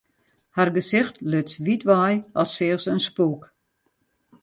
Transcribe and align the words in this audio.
Har 0.55 0.71
gesicht 0.77 1.15
luts 1.31 1.53
wyt 1.65 1.83
wei, 1.89 2.13
as 2.41 2.49
seach 2.55 2.81
se 2.83 2.91
in 2.93 3.03
spûk. 3.07 3.41